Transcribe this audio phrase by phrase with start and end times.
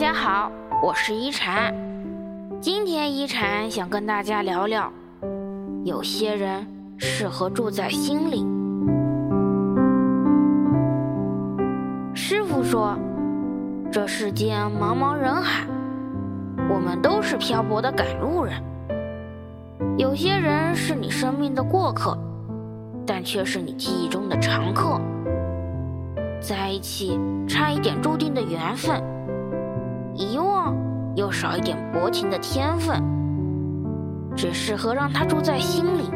[0.00, 0.50] 大家好，
[0.82, 1.74] 我是一禅。
[2.58, 4.90] 今天一禅想跟大家聊聊，
[5.84, 8.46] 有些人适合住在心里。
[12.14, 12.96] 师傅说，
[13.92, 15.66] 这世间茫茫人海，
[16.70, 18.54] 我们都是漂泊的赶路人。
[19.98, 22.16] 有些人是你生命的过客，
[23.04, 24.98] 但却是你记忆中的常客。
[26.40, 28.98] 在一起差一点注定的缘分，
[30.20, 30.76] 遗忘
[31.16, 33.02] 又少一点薄情的天分。
[34.36, 36.10] 只适合让他住在心里，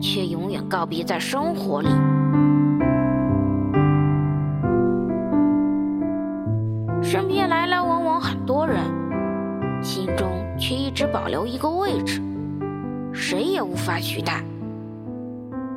[0.00, 1.88] 却永远告别在生活里。
[7.00, 8.78] 身边来来往往很多人，
[9.82, 12.20] 心中却一直保留一个位置。
[13.12, 14.42] 谁也无法取代，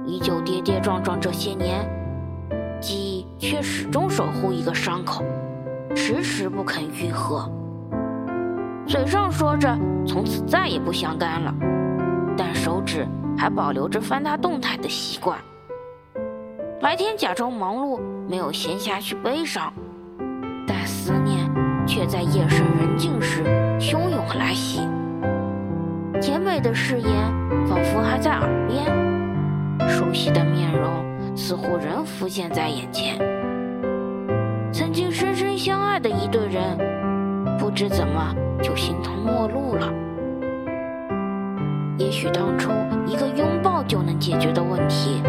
[0.05, 1.87] 依旧跌跌撞撞这些年，
[2.79, 5.23] 记忆却始终守护一个伤口，
[5.95, 7.49] 迟迟不肯愈合。
[8.85, 9.75] 嘴上说着
[10.05, 11.55] 从此再也不相干了，
[12.37, 15.39] 但手指还保留着翻他动态的习惯。
[16.81, 19.73] 白天假装忙碌，没有闲暇去悲伤，
[20.67, 21.49] 但思念
[21.87, 23.41] 却在夜深人静时
[23.79, 24.81] 汹涌来袭。
[26.21, 27.11] 甜美的誓言
[27.65, 28.85] 仿佛还在耳边，
[29.89, 31.03] 熟悉的面容
[31.35, 33.17] 似乎仍浮现在眼前。
[34.71, 35.04] 曾经
[35.65, 36.77] 相爱的一对人，
[37.57, 39.91] 不知怎么就形同陌路了。
[41.97, 42.69] 也许当初
[43.07, 45.23] 一个拥抱就能解决的问题，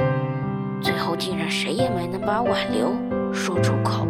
[0.83, 2.93] 最后竟然谁也没能把挽留
[3.33, 4.07] 说出口。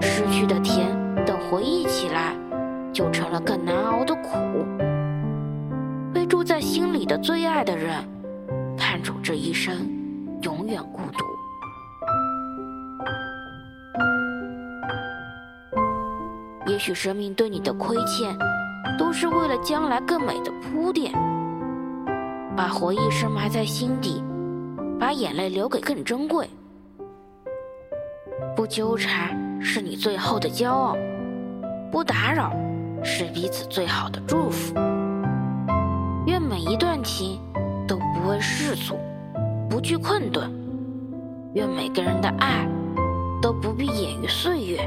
[0.00, 0.86] 失去的甜，
[1.26, 2.32] 等回忆起来。
[2.92, 4.64] 就成了更难熬的苦。
[6.12, 7.96] 被住在心里的最爱的人，
[8.76, 9.88] 判处这一生
[10.42, 11.24] 永远孤独。
[16.80, 18.36] 许生命对你的亏欠，
[18.98, 21.12] 都是为了将来更美的铺垫。
[22.56, 24.24] 把回忆深埋在心底，
[24.98, 26.48] 把眼泪留给更珍贵。
[28.56, 30.96] 不纠缠是你最后的骄傲，
[31.92, 32.50] 不打扰。
[33.02, 34.74] 是彼此最好的祝福。
[36.26, 37.40] 愿每一段情
[37.88, 38.94] 都不为世俗，
[39.70, 40.52] 不惧困顿。
[41.54, 42.68] 愿每个人的爱
[43.40, 44.86] 都不必掩于岁月，